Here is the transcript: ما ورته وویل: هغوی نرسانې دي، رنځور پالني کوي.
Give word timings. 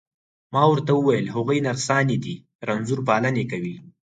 ما 0.53 0.63
ورته 0.71 0.91
وویل: 0.95 1.25
هغوی 1.35 1.59
نرسانې 1.67 2.17
دي، 2.23 2.35
رنځور 2.67 2.99
پالني 3.07 3.45
کوي. 3.51 3.75